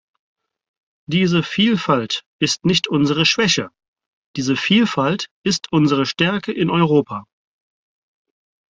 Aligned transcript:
Diese 1.05 1.43
Vielfalt 1.43 2.25
ist 2.39 2.65
nicht 2.65 2.87
unsere 2.87 3.23
Schwäche, 3.23 3.69
diese 4.35 4.55
Vielfalt 4.55 5.29
ist 5.43 5.71
unsere 5.71 6.07
Stärke 6.07 6.51
in 6.51 6.71
Europa! 6.71 7.25